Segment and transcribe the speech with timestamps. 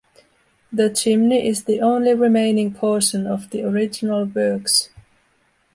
[0.73, 4.89] The chimney is the only remaining portion of the original Works.